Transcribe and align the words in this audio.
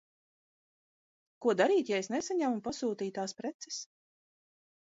Ko 1.45 1.53
darīt, 1.61 1.93
ja 1.93 2.01
es 2.05 2.11
nesaņemu 2.15 2.65
pasūtītās 2.69 3.37
preces? 3.43 3.79